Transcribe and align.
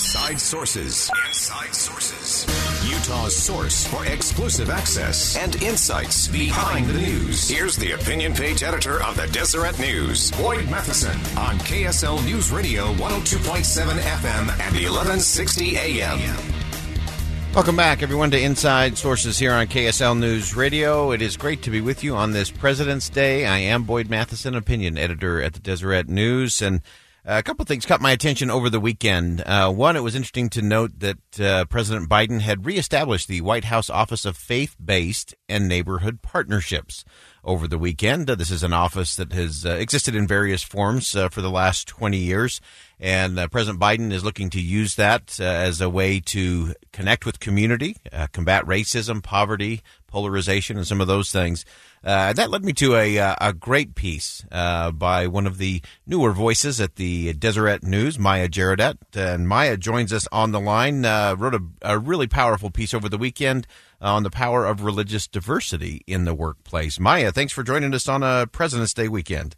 Inside 0.00 0.40
Sources. 0.40 1.10
Inside 1.26 1.74
Sources. 1.74 2.46
Utah's 2.90 3.36
source 3.36 3.86
for 3.86 4.06
exclusive 4.06 4.70
access 4.70 5.36
and 5.36 5.62
insights 5.62 6.26
behind 6.26 6.86
the 6.86 6.94
news. 6.94 7.46
Here's 7.46 7.76
the 7.76 7.92
opinion 7.92 8.32
page 8.32 8.62
editor 8.62 9.02
of 9.02 9.14
the 9.14 9.26
Deseret 9.26 9.78
News, 9.78 10.30
Boyd 10.30 10.70
Matheson, 10.70 11.14
on 11.36 11.58
KSL 11.58 12.24
News 12.24 12.50
Radio 12.50 12.94
102.7 12.94 13.98
FM 13.98 14.40
and 14.40 14.74
1160 14.74 15.76
AM. 15.76 16.18
Welcome 17.54 17.76
back, 17.76 18.02
everyone, 18.02 18.30
to 18.30 18.40
Inside 18.40 18.96
Sources 18.96 19.38
here 19.38 19.52
on 19.52 19.66
KSL 19.66 20.18
News 20.18 20.56
Radio. 20.56 21.12
It 21.12 21.20
is 21.20 21.36
great 21.36 21.60
to 21.64 21.70
be 21.70 21.82
with 21.82 22.02
you 22.02 22.16
on 22.16 22.32
this 22.32 22.50
President's 22.50 23.10
Day. 23.10 23.44
I 23.44 23.58
am 23.58 23.82
Boyd 23.82 24.08
Matheson, 24.08 24.54
opinion 24.54 24.96
editor 24.96 25.42
at 25.42 25.52
the 25.52 25.60
Deseret 25.60 26.08
News, 26.08 26.62
and 26.62 26.80
a 27.24 27.42
couple 27.42 27.62
of 27.62 27.68
things 27.68 27.86
caught 27.86 28.00
my 28.00 28.12
attention 28.12 28.50
over 28.50 28.70
the 28.70 28.80
weekend. 28.80 29.42
Uh, 29.42 29.70
one, 29.70 29.96
it 29.96 30.02
was 30.02 30.14
interesting 30.14 30.48
to 30.50 30.62
note 30.62 31.00
that 31.00 31.40
uh, 31.40 31.64
President 31.66 32.08
Biden 32.08 32.40
had 32.40 32.66
reestablished 32.66 33.28
the 33.28 33.40
White 33.40 33.64
House 33.64 33.90
Office 33.90 34.24
of 34.24 34.36
Faith 34.36 34.76
Based 34.82 35.34
and 35.48 35.68
Neighborhood 35.68 36.22
Partnerships 36.22 37.04
over 37.44 37.66
the 37.66 37.78
weekend. 37.78 38.28
Uh, 38.28 38.34
this 38.34 38.50
is 38.50 38.62
an 38.62 38.72
office 38.72 39.16
that 39.16 39.32
has 39.32 39.64
uh, 39.64 39.70
existed 39.70 40.14
in 40.14 40.26
various 40.26 40.62
forms 40.62 41.14
uh, 41.14 41.28
for 41.28 41.40
the 41.40 41.50
last 41.50 41.88
20 41.88 42.16
years. 42.16 42.60
And 42.98 43.38
uh, 43.38 43.48
President 43.48 43.80
Biden 43.80 44.12
is 44.12 44.24
looking 44.24 44.50
to 44.50 44.60
use 44.60 44.96
that 44.96 45.38
uh, 45.40 45.44
as 45.44 45.80
a 45.80 45.88
way 45.88 46.20
to 46.20 46.74
connect 46.92 47.24
with 47.24 47.40
community, 47.40 47.96
uh, 48.12 48.26
combat 48.32 48.64
racism, 48.66 49.22
poverty, 49.22 49.82
polarization, 50.06 50.76
and 50.76 50.86
some 50.86 51.00
of 51.00 51.06
those 51.06 51.32
things. 51.32 51.64
That 52.02 52.50
led 52.50 52.64
me 52.64 52.72
to 52.74 52.96
a, 52.96 53.16
a 53.40 53.52
great 53.52 53.94
piece 53.94 54.44
by 54.50 55.26
one 55.26 55.46
of 55.46 55.58
the 55.58 55.82
newer 56.06 56.32
voices 56.32 56.80
at 56.80 56.96
the 56.96 57.32
Deseret 57.34 57.82
News, 57.82 58.18
Maya 58.18 58.48
Jaradat. 58.48 58.96
And 59.14 59.48
Maya 59.48 59.76
joins 59.76 60.12
us 60.12 60.26
on 60.32 60.52
the 60.52 60.60
line, 60.60 61.02
wrote 61.02 61.54
a, 61.54 61.62
a 61.82 61.98
really 61.98 62.26
powerful 62.26 62.70
piece 62.70 62.94
over 62.94 63.08
the 63.08 63.18
weekend 63.18 63.66
on 64.00 64.22
the 64.22 64.30
power 64.30 64.64
of 64.64 64.82
religious 64.82 65.28
diversity 65.28 66.02
in 66.06 66.24
the 66.24 66.34
workplace. 66.34 66.98
Maya, 66.98 67.32
thanks 67.32 67.52
for 67.52 67.62
joining 67.62 67.94
us 67.94 68.08
on 68.08 68.22
a 68.22 68.46
President's 68.46 68.94
Day 68.94 69.08
weekend. 69.08 69.56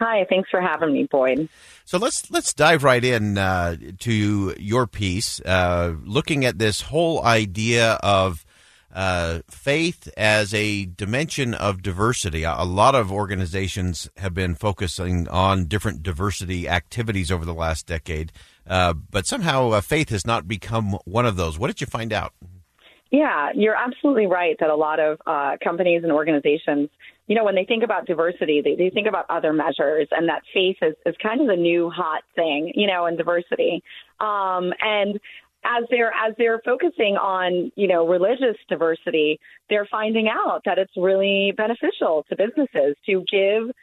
Hi, 0.00 0.26
thanks 0.28 0.50
for 0.50 0.60
having 0.60 0.92
me, 0.92 1.04
Boyd. 1.04 1.48
So 1.84 1.98
let's 1.98 2.28
let's 2.30 2.52
dive 2.52 2.82
right 2.82 3.02
in 3.02 3.38
uh, 3.38 3.76
to 4.00 4.54
your 4.58 4.88
piece, 4.88 5.40
uh, 5.42 5.94
looking 6.02 6.44
at 6.44 6.58
this 6.58 6.80
whole 6.80 7.24
idea 7.24 7.92
of 8.02 8.44
uh, 8.94 9.40
faith 9.50 10.08
as 10.16 10.54
a 10.54 10.84
dimension 10.86 11.52
of 11.52 11.82
diversity. 11.82 12.44
A, 12.44 12.62
lot 12.64 12.94
of 12.94 13.10
organizations 13.10 14.08
have 14.16 14.34
been 14.34 14.54
focusing 14.54 15.28
on 15.28 15.66
different 15.66 16.02
diversity 16.02 16.68
activities 16.68 17.30
over 17.30 17.44
the 17.44 17.54
last 17.54 17.86
decade, 17.86 18.32
uh, 18.66 18.94
but 18.94 19.26
somehow 19.26 19.70
uh, 19.70 19.80
faith 19.80 20.10
has 20.10 20.26
not 20.26 20.46
become 20.46 20.98
one 21.04 21.26
of 21.26 21.36
those. 21.36 21.58
What 21.58 21.66
did 21.66 21.80
you 21.80 21.86
find 21.86 22.12
out? 22.12 22.32
Yeah, 23.10 23.50
you're 23.54 23.76
absolutely 23.76 24.26
right 24.26 24.56
that 24.58 24.70
a 24.70 24.74
lot 24.74 24.98
of 24.98 25.18
uh, 25.26 25.56
companies 25.62 26.02
and 26.02 26.10
organizations, 26.10 26.88
you 27.26 27.36
know, 27.36 27.44
when 27.44 27.54
they 27.54 27.64
think 27.64 27.84
about 27.84 28.06
diversity, 28.06 28.60
they, 28.60 28.74
they 28.74 28.90
think 28.90 29.06
about 29.06 29.26
other 29.28 29.52
measures, 29.52 30.08
and 30.10 30.28
that 30.28 30.42
faith 30.52 30.78
is, 30.82 30.94
is 31.06 31.14
kind 31.22 31.40
of 31.40 31.46
the 31.46 31.56
new 31.56 31.90
hot 31.90 32.22
thing, 32.34 32.72
you 32.74 32.86
know, 32.86 33.06
in 33.06 33.16
diversity. 33.16 33.82
Um, 34.18 34.72
and 34.80 35.20
as 35.64 35.84
they're 35.90 36.12
as 36.12 36.34
they're 36.38 36.60
focusing 36.64 37.16
on 37.16 37.72
you 37.76 37.88
know 37.88 38.06
religious 38.06 38.56
diversity, 38.68 39.38
they're 39.68 39.88
finding 39.90 40.28
out 40.28 40.62
that 40.64 40.78
it's 40.78 40.92
really 40.96 41.52
beneficial 41.56 42.24
to 42.28 42.36
businesses 42.36 42.96
to 43.06 43.24
give 43.30 43.74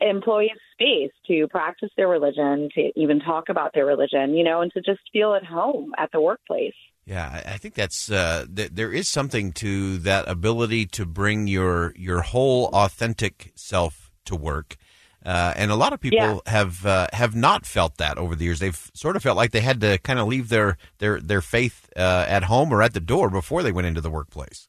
employees 0.00 0.50
space 0.72 1.12
to 1.26 1.46
practice 1.48 1.90
their 1.96 2.08
religion, 2.08 2.68
to 2.74 2.90
even 2.96 3.20
talk 3.20 3.48
about 3.48 3.72
their 3.74 3.86
religion, 3.86 4.34
you 4.34 4.42
know, 4.42 4.62
and 4.62 4.72
to 4.72 4.80
just 4.80 5.00
feel 5.12 5.34
at 5.34 5.44
home 5.44 5.92
at 5.98 6.10
the 6.12 6.20
workplace. 6.20 6.74
Yeah, 7.06 7.42
I 7.46 7.56
think 7.56 7.74
that's 7.74 8.10
uh, 8.10 8.46
th- 8.54 8.70
there 8.72 8.92
is 8.92 9.08
something 9.08 9.52
to 9.54 9.98
that 9.98 10.28
ability 10.28 10.86
to 10.86 11.06
bring 11.06 11.46
your 11.46 11.92
your 11.96 12.22
whole 12.22 12.66
authentic 12.68 13.52
self 13.54 14.10
to 14.26 14.36
work. 14.36 14.76
Uh, 15.24 15.52
and 15.56 15.70
a 15.70 15.76
lot 15.76 15.92
of 15.92 16.00
people 16.00 16.18
yeah. 16.18 16.38
have 16.46 16.86
uh, 16.86 17.06
have 17.12 17.34
not 17.34 17.66
felt 17.66 17.98
that 17.98 18.16
over 18.16 18.34
the 18.34 18.44
years. 18.44 18.58
They've 18.58 18.90
sort 18.94 19.16
of 19.16 19.22
felt 19.22 19.36
like 19.36 19.50
they 19.50 19.60
had 19.60 19.80
to 19.82 19.98
kind 19.98 20.18
of 20.18 20.26
leave 20.26 20.48
their 20.48 20.78
their 20.98 21.20
their 21.20 21.42
faith 21.42 21.90
uh, 21.96 22.24
at 22.26 22.44
home 22.44 22.72
or 22.72 22.82
at 22.82 22.94
the 22.94 23.00
door 23.00 23.28
before 23.28 23.62
they 23.62 23.72
went 23.72 23.86
into 23.86 24.00
the 24.00 24.10
workplace. 24.10 24.68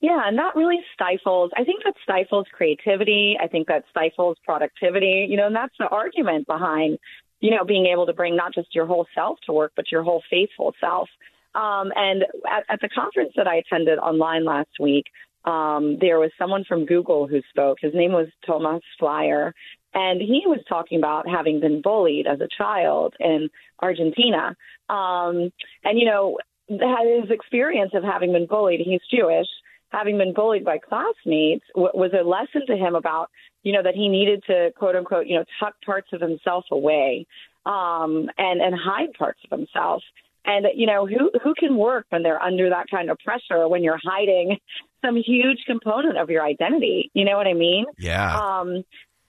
Yeah, 0.00 0.20
and 0.24 0.38
that 0.38 0.54
really 0.54 0.78
stifles. 0.94 1.50
I 1.56 1.64
think 1.64 1.82
that 1.84 1.94
stifles 2.02 2.46
creativity. 2.52 3.36
I 3.42 3.48
think 3.48 3.68
that 3.68 3.84
stifles 3.90 4.38
productivity. 4.44 5.26
You 5.28 5.36
know, 5.36 5.46
and 5.46 5.56
that's 5.56 5.74
the 5.78 5.88
argument 5.88 6.46
behind 6.46 6.98
you 7.40 7.50
know 7.50 7.64
being 7.64 7.86
able 7.86 8.06
to 8.06 8.14
bring 8.14 8.34
not 8.34 8.54
just 8.54 8.74
your 8.74 8.86
whole 8.86 9.06
self 9.14 9.38
to 9.44 9.52
work, 9.52 9.72
but 9.76 9.92
your 9.92 10.02
whole 10.02 10.22
faithful 10.30 10.74
self. 10.80 11.08
Um, 11.54 11.90
and 11.96 12.22
at, 12.50 12.64
at 12.68 12.80
the 12.82 12.88
conference 12.88 13.32
that 13.36 13.46
I 13.46 13.56
attended 13.56 13.98
online 13.98 14.44
last 14.44 14.68
week, 14.78 15.04
um, 15.46 15.98
there 16.00 16.18
was 16.18 16.30
someone 16.38 16.64
from 16.64 16.86
Google 16.86 17.26
who 17.26 17.40
spoke. 17.50 17.78
His 17.80 17.94
name 17.94 18.12
was 18.12 18.26
Thomas 18.44 18.82
Flyer, 18.98 19.54
and 19.94 20.20
he 20.20 20.42
was 20.44 20.60
talking 20.68 20.98
about 20.98 21.28
having 21.28 21.60
been 21.60 21.80
bullied 21.80 22.26
as 22.26 22.40
a 22.40 22.48
child 22.58 23.14
in 23.20 23.48
Argentina. 23.80 24.56
Um, 24.88 25.52
and, 25.84 25.98
you 25.98 26.04
know, 26.04 26.38
his 26.68 27.30
experience 27.30 27.92
of 27.94 28.02
having 28.02 28.32
been 28.32 28.46
bullied, 28.46 28.80
he's 28.84 29.00
Jewish, 29.10 29.46
having 29.90 30.18
been 30.18 30.34
bullied 30.34 30.64
by 30.64 30.78
classmates 30.78 31.64
w- 31.74 31.92
was 31.94 32.10
a 32.12 32.26
lesson 32.26 32.66
to 32.66 32.76
him 32.76 32.94
about, 32.94 33.30
you 33.62 33.72
know, 33.72 33.82
that 33.82 33.94
he 33.94 34.08
needed 34.08 34.42
to, 34.48 34.72
quote 34.76 34.96
unquote, 34.96 35.26
you 35.26 35.36
know, 35.36 35.44
tuck 35.60 35.74
parts 35.84 36.08
of 36.12 36.20
himself 36.20 36.64
away 36.72 37.26
um, 37.64 38.28
and, 38.36 38.60
and 38.60 38.74
hide 38.74 39.12
parts 39.16 39.40
of 39.50 39.56
himself. 39.56 40.02
And 40.46 40.66
you 40.74 40.86
know, 40.86 41.06
who 41.06 41.30
who 41.42 41.54
can 41.54 41.76
work 41.76 42.06
when 42.10 42.22
they're 42.22 42.40
under 42.40 42.70
that 42.70 42.86
kind 42.90 43.10
of 43.10 43.18
pressure 43.18 43.68
when 43.68 43.82
you're 43.82 44.00
hiding 44.02 44.58
some 45.04 45.16
huge 45.16 45.64
component 45.66 46.16
of 46.16 46.30
your 46.30 46.44
identity? 46.44 47.10
You 47.14 47.24
know 47.24 47.36
what 47.36 47.46
I 47.46 47.54
mean? 47.54 47.84
Yeah. 47.98 48.36
Um 48.36 48.84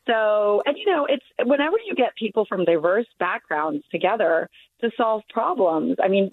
so, 0.07 0.63
and 0.65 0.77
you 0.77 0.85
know, 0.85 1.05
it's 1.05 1.25
whenever 1.43 1.75
you 1.85 1.93
get 1.93 2.15
people 2.15 2.45
from 2.45 2.63
diverse 2.63 3.07
backgrounds 3.19 3.83
together 3.91 4.49
to 4.81 4.89
solve 4.95 5.23
problems, 5.29 5.97
I 6.01 6.07
mean, 6.07 6.29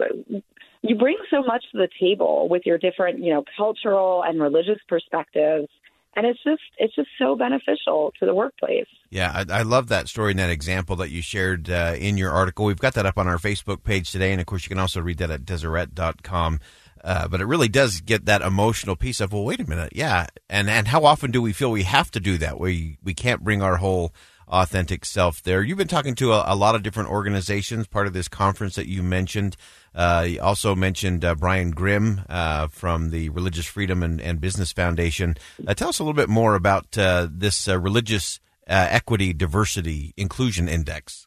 you 0.83 0.95
bring 0.95 1.16
so 1.28 1.43
much 1.43 1.65
to 1.72 1.78
the 1.78 1.89
table 2.01 2.47
with 2.49 2.62
your 2.66 2.78
different, 2.78 3.19
you 3.19 3.34
know, 3.34 3.45
cultural 3.56 4.22
and 4.22 4.41
religious 4.41 4.78
perspectives 4.89 5.69
and 6.16 6.26
it's 6.26 6.42
just 6.42 6.62
it's 6.78 6.94
just 6.94 7.08
so 7.19 7.36
beneficial 7.36 8.12
to 8.20 8.26
the 8.26 8.34
workplace. 8.34 8.86
Yeah, 9.10 9.44
I, 9.48 9.60
I 9.60 9.62
love 9.62 9.88
that 9.88 10.08
story 10.08 10.32
and 10.32 10.41
that 10.41 10.50
example 10.50 10.97
that 10.97 11.10
you 11.10 11.22
shared 11.22 11.70
uh, 11.70 11.94
in 11.98 12.16
your 12.16 12.30
article. 12.30 12.66
We've 12.66 12.78
got 12.78 12.94
that 12.94 13.06
up 13.06 13.19
on 13.19 13.28
our 13.28 13.38
Facebook 13.38 13.82
page 13.84 14.10
today, 14.12 14.32
and 14.32 14.41
of 14.41 14.47
course, 14.47 14.64
you 14.64 14.69
can 14.69 14.78
also 14.78 15.00
read 15.00 15.19
that 15.19 15.30
at 15.30 15.44
Deseret.com. 15.44 16.60
Uh, 17.03 17.28
but 17.28 17.41
it 17.42 17.44
really 17.44 17.69
does 17.69 18.00
get 18.00 18.24
that 18.24 18.41
emotional 18.41 18.97
piece 18.97 19.20
of 19.20 19.32
well, 19.32 19.44
wait 19.44 19.60
a 19.60 19.69
minute, 19.69 19.92
yeah, 19.94 20.26
and 20.48 20.70
and 20.70 20.88
how 20.88 21.04
often 21.04 21.30
do 21.30 21.42
we 21.42 21.53
feel 21.53 21.70
we 21.70 21.82
have 21.82 22.10
to 22.10 22.20
do 22.20 22.38
that? 22.38 22.58
We 22.58 22.97
we 23.03 23.12
can't 23.12 23.44
bring 23.44 23.60
our 23.60 23.76
whole 23.76 24.14
authentic 24.49 25.05
self 25.05 25.43
there. 25.43 25.62
You've 25.62 25.78
been 25.78 25.88
talking 25.88 26.15
to 26.16 26.32
a, 26.32 26.44
a 26.47 26.56
lot 26.56 26.75
of 26.75 26.82
different 26.82 27.10
organizations, 27.10 27.87
part 27.87 28.06
of 28.06 28.12
this 28.12 28.28
conference 28.28 28.74
that 28.77 28.89
you 28.89 29.03
mentioned. 29.03 29.57
Uh, 29.95 30.27
you 30.28 30.41
also 30.41 30.74
mentioned 30.74 31.24
uh, 31.24 31.34
Brian 31.34 31.71
Grim 31.71 32.22
uh, 32.28 32.68
from 32.68 33.10
the 33.10 33.28
Religious 33.30 33.66
Freedom 33.66 34.03
and, 34.03 34.21
and 34.21 34.41
Business 34.41 34.72
Foundation. 34.72 35.36
Uh, 35.66 35.74
tell 35.74 35.89
us 35.89 35.98
a 35.98 36.03
little 36.03 36.15
bit 36.15 36.28
more 36.28 36.54
about 36.54 36.97
uh, 36.98 37.28
this 37.30 37.68
uh, 37.68 37.78
Religious 37.78 38.41
Equity, 38.66 39.33
Diversity, 39.33 40.15
Inclusion 40.16 40.68
Index. 40.68 41.27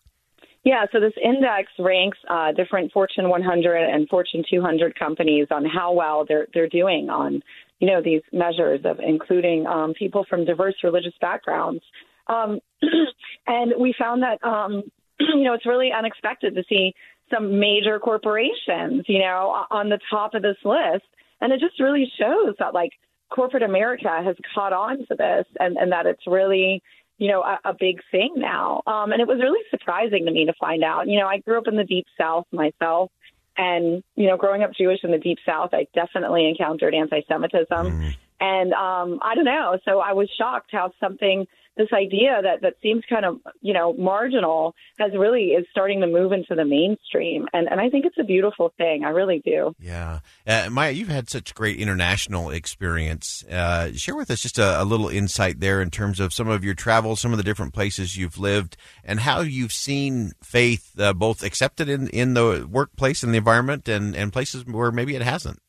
Yeah, 0.63 0.85
so 0.91 0.99
this 0.99 1.13
index 1.23 1.71
ranks 1.79 2.17
different 2.57 2.91
Fortune 2.91 3.29
100 3.29 3.75
and 3.75 4.09
Fortune 4.09 4.43
200 4.49 4.99
companies 4.99 5.47
on 5.49 5.63
how 5.63 5.93
well 5.93 6.25
they're 6.27 6.47
they're 6.53 6.67
doing 6.67 7.09
on 7.09 7.41
you 7.79 7.87
know 7.87 8.01
these 8.01 8.21
measures 8.33 8.81
of 8.83 8.99
including 8.99 9.65
um, 9.65 9.93
people 9.93 10.25
from 10.29 10.45
diverse 10.45 10.75
religious 10.83 11.13
backgrounds. 11.21 11.81
Um, 12.27 12.59
and 13.47 13.73
we 13.79 13.93
found 13.97 14.23
that 14.23 14.43
um, 14.43 14.83
you 15.19 15.43
know 15.43 15.53
it's 15.53 15.65
really 15.65 15.91
unexpected 15.91 16.55
to 16.55 16.63
see 16.69 16.93
some 17.33 17.59
major 17.59 17.99
corporations, 17.99 19.03
you 19.07 19.19
know, 19.19 19.65
on 19.69 19.89
the 19.89 19.99
top 20.09 20.33
of 20.33 20.41
this 20.41 20.57
list. 20.63 21.05
And 21.41 21.51
it 21.51 21.59
just 21.59 21.79
really 21.79 22.09
shows 22.17 22.55
that 22.59 22.73
like 22.73 22.91
corporate 23.29 23.63
America 23.63 24.21
has 24.23 24.35
caught 24.55 24.71
on 24.71 24.99
to 25.07 25.15
this 25.15 25.45
and, 25.59 25.75
and 25.77 25.91
that 25.91 26.05
it's 26.05 26.25
really 26.25 26.81
you 27.17 27.29
know, 27.29 27.41
a, 27.41 27.69
a 27.69 27.73
big 27.73 27.99
thing 28.11 28.33
now. 28.35 28.81
Um, 28.85 29.11
and 29.11 29.21
it 29.21 29.27
was 29.27 29.39
really 29.39 29.63
surprising 29.71 30.25
to 30.25 30.31
me 30.31 30.45
to 30.45 30.53
find 30.59 30.83
out. 30.83 31.07
You 31.07 31.19
know, 31.19 31.27
I 31.27 31.39
grew 31.39 31.57
up 31.57 31.67
in 31.67 31.75
the 31.75 31.83
deep 31.83 32.05
South 32.17 32.45
myself. 32.51 33.11
And, 33.57 34.03
you 34.15 34.27
know, 34.27 34.37
growing 34.37 34.61
up 34.61 34.71
Jewish 34.77 34.99
in 35.03 35.09
the 35.09 35.17
deep 35.17 35.39
South, 35.43 35.71
I 35.73 35.87
definitely 35.95 36.47
encountered 36.47 36.93
anti 36.93 37.21
Semitism. 37.27 37.67
Mm. 37.69 38.15
And 38.39 38.73
um, 38.73 39.19
I 39.23 39.33
don't 39.33 39.45
know. 39.45 39.79
So 39.83 39.99
I 39.99 40.13
was 40.13 40.29
shocked 40.37 40.69
how 40.71 40.91
something 40.99 41.47
this 41.77 41.89
idea 41.93 42.41
that 42.41 42.61
that 42.61 42.75
seems 42.81 43.03
kind 43.09 43.25
of 43.25 43.39
you 43.61 43.73
know 43.73 43.93
marginal 43.93 44.75
has 44.99 45.11
really 45.13 45.49
is 45.49 45.65
starting 45.71 46.01
to 46.01 46.07
move 46.07 46.31
into 46.31 46.55
the 46.55 46.65
mainstream. 46.65 47.47
And 47.53 47.67
and 47.69 47.79
I 47.79 47.89
think 47.89 48.05
it's 48.05 48.17
a 48.19 48.23
beautiful 48.23 48.73
thing. 48.77 49.03
I 49.05 49.09
really 49.09 49.41
do. 49.43 49.73
Yeah. 49.79 50.19
Uh, 50.45 50.69
Maya 50.71 50.91
you've 50.91 51.07
had 51.07 51.29
such 51.29 51.55
great 51.55 51.77
international 51.77 52.49
experience. 52.49 53.43
Uh, 53.49 53.91
share 53.93 54.15
with 54.15 54.31
us 54.31 54.41
just 54.41 54.57
a, 54.57 54.81
a, 54.81 54.83
little 54.83 55.09
insight 55.09 55.59
there 55.59 55.81
in 55.81 55.89
terms 55.89 56.19
of 56.19 56.33
some 56.33 56.47
of 56.47 56.63
your 56.63 56.73
travels 56.73 57.19
some 57.19 57.31
of 57.31 57.37
the 57.37 57.43
different 57.43 57.73
places 57.73 58.17
you've 58.17 58.37
lived 58.37 58.77
and 59.03 59.19
how 59.19 59.41
you've 59.41 59.73
seen 59.73 60.31
faith 60.41 60.99
uh, 60.99 61.13
both 61.13 61.43
accepted 61.43 61.89
in 61.89 62.07
in 62.09 62.33
the 62.33 62.67
workplace 62.69 63.23
and 63.23 63.33
the 63.33 63.37
environment 63.37 63.87
and 63.87 64.15
and 64.15 64.33
places 64.33 64.65
where 64.65 64.91
maybe 64.91 65.15
it 65.15 65.21
hasn't. 65.21 65.59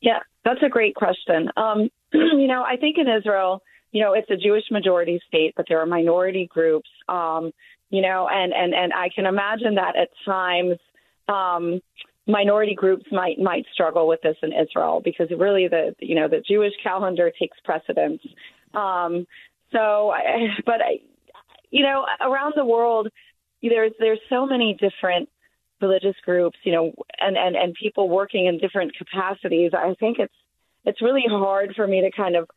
Yeah 0.00 0.20
that's 0.44 0.62
a 0.62 0.68
great 0.68 0.94
question. 0.94 1.50
Um, 1.56 1.90
you 2.12 2.46
know 2.46 2.62
I 2.62 2.76
think 2.76 2.96
in 2.98 3.06
Israel 3.08 3.62
you 3.94 4.02
know, 4.02 4.12
it's 4.12 4.28
a 4.28 4.36
Jewish 4.36 4.64
majority 4.72 5.20
state, 5.28 5.54
but 5.56 5.66
there 5.68 5.78
are 5.78 5.86
minority 5.86 6.48
groups, 6.52 6.88
um, 7.08 7.52
you 7.90 8.02
know, 8.02 8.28
and, 8.28 8.52
and, 8.52 8.74
and 8.74 8.92
I 8.92 9.08
can 9.14 9.24
imagine 9.24 9.76
that 9.76 9.94
at 9.96 10.08
times, 10.26 10.78
um, 11.28 11.80
minority 12.26 12.74
groups 12.74 13.04
might, 13.12 13.38
might 13.38 13.64
struggle 13.72 14.08
with 14.08 14.20
this 14.20 14.36
in 14.42 14.52
Israel 14.52 15.00
because 15.02 15.28
really 15.38 15.68
the, 15.68 15.94
you 16.00 16.16
know, 16.16 16.26
the 16.26 16.40
Jewish 16.40 16.72
calendar 16.82 17.30
takes 17.38 17.56
precedence. 17.64 18.20
Um, 18.74 19.28
so, 19.70 20.10
I, 20.10 20.48
but 20.66 20.80
I, 20.80 20.98
you 21.70 21.84
know, 21.84 22.04
around 22.20 22.54
the 22.56 22.64
world, 22.64 23.08
there's, 23.62 23.92
there's 24.00 24.20
so 24.28 24.44
many 24.44 24.76
different 24.76 25.28
religious 25.80 26.16
groups, 26.24 26.58
you 26.64 26.72
know, 26.72 26.92
and, 27.20 27.36
and, 27.36 27.54
and 27.54 27.74
people 27.80 28.08
working 28.08 28.46
in 28.46 28.58
different 28.58 28.92
capacities. 28.98 29.70
I 29.72 29.94
think 30.00 30.18
it's, 30.18 30.34
it's 30.84 31.00
really 31.00 31.24
hard 31.28 31.74
for 31.76 31.86
me 31.86 32.00
to 32.00 32.10
kind 32.10 32.34
of 32.34 32.48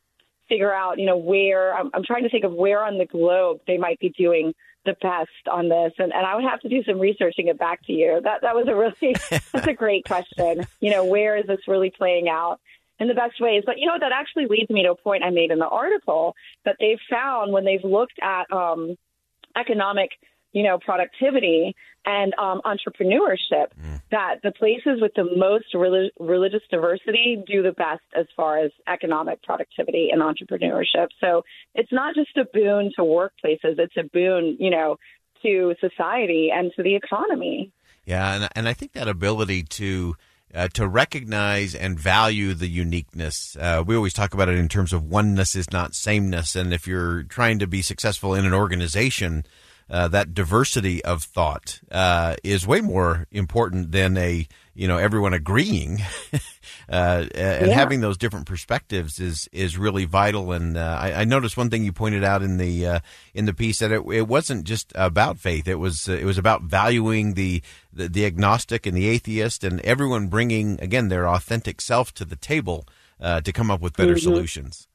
figure 0.48 0.74
out, 0.74 1.00
you 1.00 1.06
know, 1.06 1.18
where 1.18 1.76
I'm, 1.76 1.90
I'm 1.94 2.04
trying 2.04 2.24
to 2.24 2.30
think 2.30 2.44
of 2.44 2.54
where 2.54 2.84
on 2.84 2.98
the 2.98 3.06
globe 3.06 3.62
they 3.68 3.78
might 3.78 4.00
be 4.00 4.10
doing 4.10 4.54
the 4.86 4.96
best 5.02 5.30
on 5.52 5.68
this, 5.68 5.92
and, 5.98 6.14
and 6.14 6.26
I 6.26 6.36
would 6.36 6.46
have 6.46 6.62
to 6.62 6.70
do 6.70 6.82
some 6.84 7.00
research 7.00 7.36
and 7.38 7.48
get 7.48 7.60
back 7.60 7.86
to 7.88 7.94
you. 7.94 8.22
That 8.24 8.42
that 8.42 8.56
was 8.56 8.68
a 8.68 8.76
really 8.76 9.16
that's 9.52 9.68
a 9.68 9.74
great 9.74 10.06
question. 10.06 10.66
You 10.80 10.92
know, 10.92 11.04
where 11.06 11.38
is 11.38 11.46
this 11.46 11.68
really 11.68 11.90
playing 11.90 12.30
out? 12.30 12.60
in 13.00 13.08
the 13.08 13.14
best 13.14 13.40
ways. 13.40 13.64
But 13.64 13.78
you 13.78 13.86
know, 13.86 13.98
that 14.00 14.12
actually 14.12 14.48
leads 14.48 14.70
me 14.70 14.84
to 14.84 14.92
a 14.92 14.96
point 14.96 15.24
I 15.24 15.30
made 15.30 15.52
in 15.52 15.60
the 15.60 15.68
article 15.68 16.36
that 16.66 16.78
they've 16.80 17.00
found 17.10 17.52
when 17.54 17.64
they've 17.64 17.84
looked 17.84 18.18
at 18.22 18.52
um, 18.52 18.96
economic 19.56 20.10
you 20.58 20.64
know, 20.64 20.80
productivity 20.80 21.76
and 22.04 22.34
um, 22.40 22.62
entrepreneurship, 22.66 23.68
mm. 23.80 24.02
that 24.10 24.38
the 24.42 24.52
places 24.52 25.00
with 25.00 25.12
the 25.16 25.26
most 25.36 25.66
relig- 25.76 26.12
religious 26.20 26.64
diversity 26.72 27.44
do 27.46 27.62
the 27.62 27.74
best 27.74 28.02
as 28.18 28.26
far 28.36 28.58
as 28.58 28.72
economic 28.88 29.44
productivity 29.44 30.10
and 30.12 30.24
entrepreneurship. 30.24 31.10
So 31.22 31.44
it's 31.76 31.92
not 31.92 32.16
just 32.16 32.36
a 32.38 32.46
boon 32.52 32.92
to 32.96 33.04
workplaces, 33.04 33.78
it's 33.78 33.98
a 33.98 34.04
boon, 34.12 34.58
you 34.60 34.72
know, 34.72 34.98
to 35.44 35.76
society 35.80 36.50
and 36.52 36.72
to 36.76 36.82
the 36.82 36.96
economy. 36.96 37.72
Yeah, 38.06 38.34
and, 38.34 38.50
and 38.56 38.68
I 38.68 38.74
think 38.74 38.94
that 38.94 39.08
ability 39.08 39.64
to 39.64 40.16
uh, 40.56 40.70
to 40.70 40.88
recognize 40.88 41.76
and 41.76 42.00
value 42.00 42.54
the 42.54 42.70
uniqueness. 42.70 43.56
Uh, 43.60 43.84
we 43.86 43.96
always 43.96 44.14
talk 44.14 44.34
about 44.34 44.50
it 44.50 44.58
in 44.58 44.70
terms 44.70 44.94
of 44.94 45.04
oneness 45.04 45.56
is 45.56 45.72
not 45.72 45.94
sameness, 45.94 46.56
and 46.56 46.74
if 46.74 46.88
you're 46.88 47.24
trying 47.24 47.60
to 47.60 47.68
be 47.68 47.84
successful 47.84 48.34
in 48.34 48.46
an 48.46 48.54
organization, 48.54 49.46
uh, 49.90 50.08
that 50.10 50.34
diversity 50.34 51.04
of 51.04 51.24
thought 51.24 51.80
uh, 51.92 52.36
is 52.44 52.68
way 52.68 52.82
more 52.82 53.26
important 53.32 53.92
than 53.92 54.18
a 54.18 54.48
you 54.74 54.88
know 54.88 54.98
everyone 54.98 55.34
agreeing 55.34 56.00
uh, 56.90 57.26
and 57.34 57.68
yeah. 57.68 57.74
having 57.74 58.02
those 58.02 58.18
different 58.18 58.46
perspectives 58.46 59.20
is 59.20 59.48
is 59.52 59.78
really 59.78 60.06
vital 60.06 60.52
and 60.52 60.78
uh, 60.78 60.98
I, 61.02 61.22
I, 61.22 61.24
noticed 61.24 61.58
one 61.58 61.70
thing 61.70 61.84
you 61.84 61.92
pointed 61.92 62.24
out 62.24 62.44
in 62.44 62.58
the 62.58 62.86
uh, 62.86 63.00
in 63.34 63.46
the 63.46 63.54
piece 63.54 63.80
that 63.80 63.92
it, 63.92 64.04
it 64.12 64.28
wasn't 64.28 64.66
just 64.66 64.92
about 64.94 65.40
faith 65.40 65.68
it 65.68 65.80
was 65.80 66.08
uh, 66.08 66.14
it 66.14 66.26
was 66.26 66.38
about 66.38 66.64
valuing 66.64 67.34
the, 67.34 67.64
the, 67.92 68.08
the 68.08 68.26
agnostic 68.26 68.86
and 68.86 68.96
the 68.96 69.08
atheist 69.08 69.64
and 69.64 69.80
everyone 69.82 70.28
bringing 70.28 70.80
again 70.82 71.08
their 71.08 71.28
authentic 71.28 71.82
self 71.82 72.14
to 72.14 72.26
the 72.26 72.36
table 72.36 72.86
to 73.20 73.52
come 73.52 73.72
up 73.72 73.82
with 73.82 73.98
better 73.98 74.14
mm-hmm. 74.14 74.20
solutions 74.20 74.88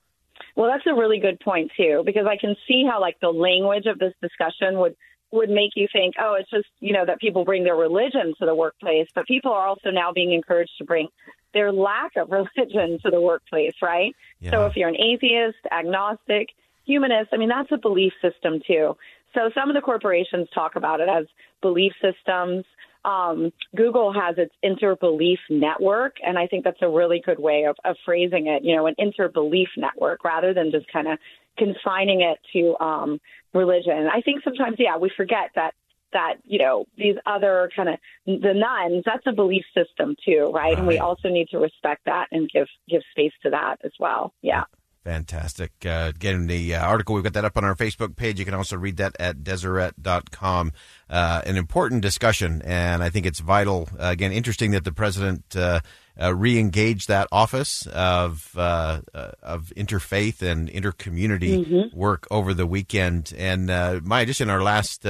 well, 0.54 0.70
that's 0.70 0.86
a 0.86 0.94
really 0.94 1.18
good 1.18 1.40
point 1.40 1.70
too, 1.76 2.02
because 2.04 2.26
I 2.26 2.36
can 2.36 2.56
see 2.68 2.84
how 2.88 3.00
like 3.00 3.18
the 3.20 3.30
language 3.30 3.86
of 3.86 3.98
this 3.98 4.14
discussion 4.20 4.78
would 4.78 4.96
would 5.30 5.48
make 5.48 5.70
you 5.76 5.88
think, 5.90 6.14
oh, 6.20 6.36
it's 6.38 6.50
just 6.50 6.68
you 6.80 6.92
know 6.92 7.06
that 7.06 7.18
people 7.20 7.44
bring 7.44 7.64
their 7.64 7.76
religion 7.76 8.34
to 8.38 8.46
the 8.46 8.54
workplace, 8.54 9.08
but 9.14 9.26
people 9.26 9.52
are 9.52 9.66
also 9.66 9.90
now 9.90 10.12
being 10.12 10.32
encouraged 10.32 10.72
to 10.78 10.84
bring 10.84 11.08
their 11.54 11.72
lack 11.72 12.12
of 12.16 12.30
religion 12.56 12.98
to 13.02 13.10
the 13.10 13.20
workplace, 13.20 13.74
right? 13.82 14.14
Yeah. 14.40 14.50
So 14.50 14.66
if 14.66 14.76
you're 14.76 14.88
an 14.88 15.00
atheist, 15.00 15.58
agnostic, 15.70 16.48
humanist, 16.84 17.30
I 17.32 17.36
mean 17.36 17.48
that's 17.48 17.72
a 17.72 17.78
belief 17.78 18.12
system 18.20 18.60
too. 18.66 18.96
So 19.34 19.50
some 19.54 19.70
of 19.70 19.74
the 19.74 19.80
corporations 19.80 20.48
talk 20.54 20.76
about 20.76 21.00
it 21.00 21.08
as 21.08 21.26
belief 21.62 21.92
systems. 22.02 22.64
Um, 23.04 23.52
Google 23.74 24.12
has 24.12 24.36
its 24.38 24.54
interbelief 24.64 25.38
network, 25.50 26.16
and 26.24 26.38
I 26.38 26.46
think 26.46 26.64
that's 26.64 26.82
a 26.82 26.88
really 26.88 27.20
good 27.24 27.38
way 27.38 27.64
of, 27.64 27.76
of 27.84 27.96
phrasing 28.04 28.46
it. 28.46 28.64
You 28.64 28.76
know, 28.76 28.86
an 28.86 28.94
interbelief 29.00 29.68
network 29.76 30.24
rather 30.24 30.54
than 30.54 30.70
just 30.70 30.86
kind 30.92 31.08
of 31.08 31.18
confining 31.58 32.20
it 32.22 32.38
to 32.52 32.84
um, 32.84 33.20
religion. 33.52 34.08
I 34.12 34.20
think 34.20 34.42
sometimes, 34.44 34.76
yeah, 34.78 34.96
we 34.96 35.10
forget 35.16 35.50
that 35.56 35.74
that 36.12 36.34
you 36.44 36.58
know 36.58 36.84
these 36.96 37.16
other 37.26 37.70
kind 37.74 37.88
of 37.88 37.98
the 38.26 38.52
nones 38.54 39.02
that's 39.04 39.26
a 39.26 39.32
belief 39.32 39.64
system 39.74 40.14
too 40.24 40.50
right? 40.52 40.64
right 40.64 40.78
and 40.78 40.86
we 40.86 40.98
also 40.98 41.28
need 41.28 41.48
to 41.48 41.58
respect 41.58 42.04
that 42.04 42.26
and 42.30 42.50
give 42.50 42.66
give 42.88 43.02
space 43.10 43.32
to 43.42 43.50
that 43.50 43.76
as 43.82 43.92
well 43.98 44.32
yeah 44.42 44.64
Fantastic. 45.04 45.72
Uh, 45.84 46.12
getting 46.16 46.46
the 46.46 46.76
uh, 46.76 46.86
article, 46.86 47.16
we've 47.16 47.24
got 47.24 47.32
that 47.32 47.44
up 47.44 47.56
on 47.56 47.64
our 47.64 47.74
Facebook 47.74 48.14
page. 48.14 48.38
You 48.38 48.44
can 48.44 48.54
also 48.54 48.76
read 48.76 48.98
that 48.98 49.16
at 49.18 49.42
Deseret.com. 49.42 50.72
Uh, 51.10 51.42
an 51.44 51.56
important 51.56 52.02
discussion, 52.02 52.62
and 52.62 53.02
I 53.02 53.10
think 53.10 53.26
it's 53.26 53.40
vital. 53.40 53.88
Uh, 53.98 54.06
again, 54.06 54.30
interesting 54.30 54.70
that 54.70 54.84
the 54.84 54.92
president 54.92 55.56
uh, 55.56 55.80
uh, 56.20 56.32
re-engaged 56.32 57.08
that 57.08 57.26
office 57.32 57.84
of 57.88 58.56
uh, 58.56 59.00
of 59.42 59.72
interfaith 59.76 60.40
and 60.40 60.70
intercommunity 60.70 61.66
mm-hmm. 61.66 61.98
work 61.98 62.28
over 62.30 62.54
the 62.54 62.66
weekend. 62.66 63.32
And 63.36 63.66
my 64.06 64.20
addition, 64.20 64.50
our 64.50 64.62
last 64.62 65.04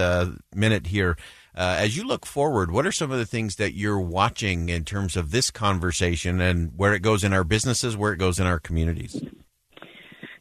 minute 0.54 0.86
here, 0.86 1.18
as 1.54 1.98
you 1.98 2.06
look 2.06 2.24
forward, 2.24 2.70
what 2.70 2.86
are 2.86 2.92
some 2.92 3.10
of 3.10 3.18
the 3.18 3.26
things 3.26 3.56
that 3.56 3.74
you're 3.74 4.00
watching 4.00 4.70
in 4.70 4.86
terms 4.86 5.18
of 5.18 5.32
this 5.32 5.50
conversation 5.50 6.40
and 6.40 6.72
where 6.78 6.94
it 6.94 7.00
goes 7.00 7.24
in 7.24 7.34
our 7.34 7.44
businesses, 7.44 7.94
where 7.94 8.14
it 8.14 8.18
goes 8.18 8.40
in 8.40 8.46
our 8.46 8.58
communities? 8.58 9.20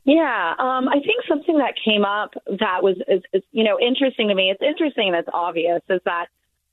Yeah, 0.03 0.55
um, 0.57 0.87
I 0.89 0.95
think 0.95 1.23
something 1.29 1.57
that 1.59 1.75
came 1.85 2.03
up 2.03 2.33
that 2.47 2.81
was, 2.81 2.97
is, 3.07 3.21
is, 3.33 3.43
you 3.51 3.63
know, 3.63 3.79
interesting 3.79 4.29
to 4.29 4.35
me. 4.35 4.49
It's 4.49 4.61
interesting 4.61 5.09
and 5.09 5.15
it's 5.15 5.29
obvious 5.31 5.81
is 5.89 6.01
that 6.05 6.27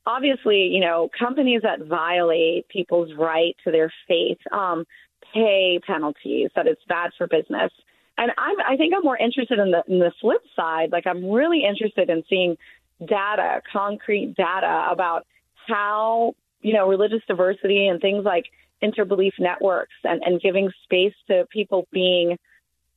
obviously, 0.05 0.67
you 0.67 0.79
know, 0.79 1.09
companies 1.17 1.61
that 1.61 1.85
violate 1.85 2.67
people's 2.69 3.11
right 3.17 3.55
to 3.63 3.71
their 3.71 3.93
faith 4.07 4.39
um, 4.51 4.85
pay 5.33 5.79
penalties. 5.85 6.49
That 6.55 6.65
it's 6.65 6.81
bad 6.87 7.11
for 7.17 7.27
business. 7.27 7.71
And 8.17 8.31
I'm, 8.37 8.57
I 8.67 8.75
think 8.75 8.93
I'm 8.95 9.03
more 9.03 9.17
interested 9.17 9.59
in 9.59 9.71
the 9.71 9.83
in 9.87 9.99
the 9.99 10.11
flip 10.19 10.41
side. 10.55 10.91
Like 10.91 11.05
I'm 11.05 11.29
really 11.29 11.63
interested 11.63 12.09
in 12.09 12.23
seeing 12.29 12.57
data, 13.05 13.61
concrete 13.71 14.33
data 14.35 14.87
about 14.91 15.25
how 15.67 16.33
you 16.61 16.73
know 16.73 16.89
religious 16.89 17.21
diversity 17.27 17.87
and 17.87 18.01
things 18.01 18.25
like 18.25 18.45
interbelief 18.83 19.33
networks 19.39 19.93
and, 20.03 20.21
and 20.23 20.41
giving 20.41 20.71
space 20.83 21.13
to 21.27 21.45
people 21.51 21.87
being 21.91 22.37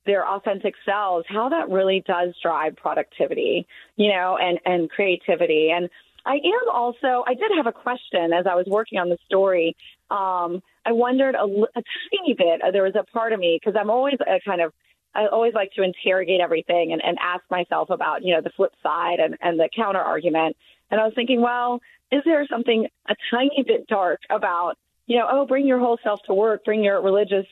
their 0.05 0.27
authentic 0.27 0.75
selves, 0.85 1.25
how 1.29 1.49
that 1.49 1.69
really 1.69 2.03
does 2.05 2.33
drive 2.41 2.75
productivity, 2.75 3.65
you 3.95 4.09
know, 4.09 4.37
and, 4.37 4.59
and 4.65 4.89
creativity. 4.89 5.71
And 5.71 5.89
I 6.25 6.35
am 6.35 6.69
also, 6.71 7.23
I 7.27 7.33
did 7.33 7.51
have 7.55 7.67
a 7.67 7.71
question 7.71 8.31
as 8.33 8.45
I 8.49 8.55
was 8.55 8.65
working 8.67 8.99
on 8.99 9.09
the 9.09 9.17
story. 9.25 9.75
Um, 10.09 10.61
I 10.85 10.91
wondered 10.91 11.35
a, 11.35 11.43
a 11.43 11.83
tiny 12.11 12.33
bit, 12.37 12.61
uh, 12.61 12.71
there 12.71 12.83
was 12.83 12.95
a 12.95 13.03
part 13.03 13.33
of 13.33 13.39
me, 13.39 13.59
because 13.59 13.77
I'm 13.79 13.89
always 13.89 14.17
a 14.21 14.39
kind 14.45 14.61
of, 14.61 14.73
I 15.15 15.27
always 15.27 15.53
like 15.53 15.71
to 15.73 15.83
interrogate 15.83 16.41
everything 16.41 16.91
and, 16.91 17.01
and 17.03 17.17
ask 17.21 17.43
myself 17.51 17.89
about, 17.89 18.23
you 18.23 18.33
know, 18.33 18.41
the 18.41 18.49
flip 18.55 18.73
side 18.81 19.19
and, 19.19 19.37
and 19.41 19.59
the 19.59 19.69
counter 19.75 19.99
argument. 19.99 20.55
And 20.89 20.99
I 20.99 21.05
was 21.05 21.13
thinking, 21.13 21.41
well, 21.41 21.81
is 22.11 22.21
there 22.25 22.45
something 22.49 22.87
a 23.07 23.15
tiny 23.31 23.63
bit 23.65 23.87
dark 23.87 24.21
about, 24.29 24.75
you 25.07 25.17
know, 25.17 25.27
oh, 25.29 25.45
bring 25.45 25.67
your 25.67 25.79
whole 25.79 25.97
self 26.03 26.21
to 26.27 26.33
work, 26.33 26.63
bring 26.65 26.83
your 26.83 27.01
religious 27.01 27.45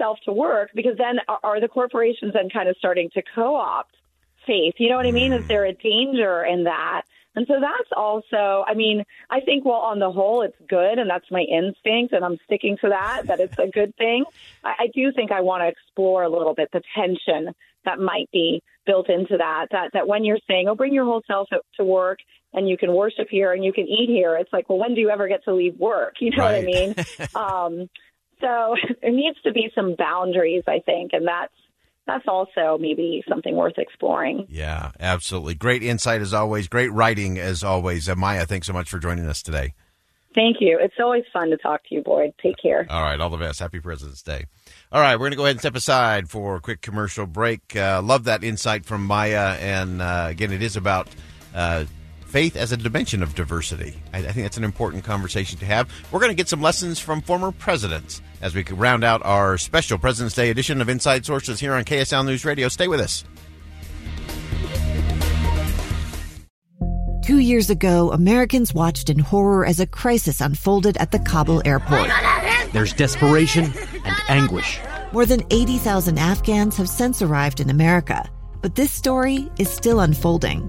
self 0.00 0.18
to 0.24 0.32
work 0.32 0.70
because 0.74 0.96
then 0.96 1.16
are 1.42 1.60
the 1.60 1.68
corporations 1.68 2.32
then 2.32 2.48
kind 2.50 2.68
of 2.68 2.76
starting 2.78 3.10
to 3.14 3.22
co-opt 3.34 3.94
faith? 4.46 4.74
You 4.78 4.88
know 4.88 4.96
what 4.96 5.06
I 5.06 5.12
mean? 5.12 5.32
Is 5.32 5.44
there 5.48 5.66
a 5.66 5.74
danger 5.74 6.44
in 6.44 6.64
that? 6.64 7.02
And 7.36 7.46
so 7.46 7.54
that's 7.60 7.90
also, 7.96 8.64
I 8.66 8.74
mean, 8.74 9.04
I 9.30 9.40
think, 9.40 9.64
well, 9.64 9.74
on 9.76 10.00
the 10.00 10.10
whole, 10.10 10.42
it's 10.42 10.56
good, 10.68 10.98
and 10.98 11.08
that's 11.08 11.30
my 11.30 11.42
instinct, 11.42 12.12
and 12.12 12.24
I'm 12.24 12.38
sticking 12.44 12.76
to 12.80 12.88
that, 12.88 13.22
that 13.28 13.38
it's 13.38 13.54
a 13.56 13.70
good 13.70 13.94
thing. 13.96 14.24
I, 14.64 14.70
I 14.80 14.86
do 14.92 15.12
think 15.14 15.30
I 15.30 15.40
want 15.40 15.62
to 15.62 15.68
explore 15.68 16.24
a 16.24 16.28
little 16.28 16.54
bit 16.54 16.70
the 16.72 16.82
tension 16.96 17.54
that 17.84 17.98
might 17.98 18.28
be 18.32 18.62
built 18.86 19.08
into 19.08 19.36
that 19.38 19.66
that 19.70 19.90
that 19.92 20.08
when 20.08 20.24
you're 20.24 20.38
saying, 20.48 20.66
"Oh, 20.68 20.74
bring 20.74 20.92
your 20.92 21.04
whole 21.04 21.22
self 21.26 21.48
to 21.76 21.84
work 21.84 22.18
and 22.52 22.68
you 22.68 22.76
can 22.76 22.92
worship 22.92 23.28
here 23.30 23.52
and 23.52 23.64
you 23.64 23.72
can 23.72 23.86
eat 23.86 24.08
here," 24.08 24.36
it's 24.36 24.52
like, 24.52 24.68
well, 24.68 24.78
when 24.78 24.94
do 24.94 25.00
you 25.00 25.10
ever 25.10 25.28
get 25.28 25.44
to 25.44 25.54
leave 25.54 25.78
work? 25.78 26.14
You 26.20 26.30
know 26.36 26.44
right. 26.44 26.52
what 26.52 26.62
I 26.62 26.66
mean? 26.66 26.94
um, 27.34 27.88
so 28.40 28.76
there 29.02 29.12
needs 29.12 29.40
to 29.42 29.52
be 29.52 29.70
some 29.74 29.94
boundaries, 29.96 30.64
I 30.66 30.80
think, 30.80 31.10
and 31.12 31.26
that's 31.26 31.52
that's 32.06 32.24
also 32.26 32.76
maybe 32.80 33.22
something 33.28 33.54
worth 33.54 33.78
exploring. 33.78 34.46
Yeah, 34.48 34.90
absolutely. 34.98 35.54
Great 35.54 35.82
insight 35.82 36.20
as 36.22 36.34
always. 36.34 36.66
Great 36.66 36.92
writing 36.92 37.38
as 37.38 37.62
always. 37.62 38.08
Uh, 38.08 38.16
Maya, 38.16 38.46
thanks 38.46 38.66
so 38.66 38.72
much 38.72 38.90
for 38.90 38.98
joining 38.98 39.26
us 39.26 39.42
today. 39.42 39.74
Thank 40.34 40.56
you. 40.60 40.78
It's 40.80 40.94
always 41.00 41.24
fun 41.32 41.50
to 41.50 41.56
talk 41.56 41.82
to 41.88 41.94
you, 41.94 42.02
Boyd. 42.02 42.34
Take 42.42 42.56
care. 42.60 42.86
All 42.88 43.02
right. 43.02 43.20
All 43.20 43.30
the 43.30 43.36
best. 43.36 43.58
Happy 43.58 43.80
President's 43.80 44.22
Day. 44.22 44.46
All 44.92 45.00
right. 45.00 45.16
We're 45.16 45.24
going 45.24 45.32
to 45.32 45.36
go 45.36 45.44
ahead 45.44 45.54
and 45.54 45.60
step 45.60 45.74
aside 45.74 46.30
for 46.30 46.56
a 46.56 46.60
quick 46.60 46.80
commercial 46.80 47.26
break. 47.26 47.74
Uh, 47.74 48.00
love 48.02 48.24
that 48.24 48.44
insight 48.44 48.86
from 48.86 49.04
Maya. 49.04 49.56
And 49.60 50.00
uh, 50.00 50.26
again, 50.30 50.52
it 50.52 50.62
is 50.62 50.76
about 50.76 51.08
uh, 51.52 51.84
faith 52.26 52.56
as 52.56 52.70
a 52.70 52.76
dimension 52.76 53.24
of 53.24 53.34
diversity. 53.34 54.00
I, 54.12 54.18
I, 54.18 54.22
think 54.32 54.44
that's 54.44 54.56
an 54.56 54.64
important 54.64 55.02
conversation 55.02 55.58
to 55.58 55.66
have. 55.66 55.90
We're 56.12 56.20
going 56.20 56.30
to 56.30 56.36
get 56.36 56.48
some 56.48 56.62
lessons 56.62 57.00
from 57.00 57.22
former 57.22 57.50
presidents 57.50 58.22
as 58.40 58.54
we 58.54 58.62
round 58.64 59.04
out 59.04 59.24
our 59.24 59.58
special 59.58 59.98
President's 59.98 60.34
Day 60.34 60.50
edition 60.50 60.80
of 60.80 60.88
Inside 60.88 61.26
Sources 61.26 61.60
here 61.60 61.74
on 61.74 61.84
KSL 61.84 62.24
News 62.24 62.44
Radio. 62.44 62.68
Stay 62.68 62.88
with 62.88 63.00
us. 63.00 63.24
Two 67.24 67.38
years 67.38 67.70
ago, 67.70 68.10
Americans 68.10 68.74
watched 68.74 69.08
in 69.08 69.18
horror 69.18 69.64
as 69.64 69.78
a 69.78 69.86
crisis 69.86 70.40
unfolded 70.40 70.96
at 70.96 71.12
the 71.12 71.18
Kabul 71.20 71.62
airport. 71.64 72.10
There's 72.72 72.92
desperation 72.92 73.72
and 74.04 74.16
anguish. 74.28 74.80
More 75.12 75.26
than 75.26 75.42
80,000 75.50 76.18
Afghans 76.18 76.76
have 76.76 76.88
since 76.88 77.22
arrived 77.22 77.60
in 77.60 77.70
America, 77.70 78.28
but 78.62 78.74
this 78.74 78.90
story 78.90 79.48
is 79.58 79.68
still 79.68 80.00
unfolding. 80.00 80.68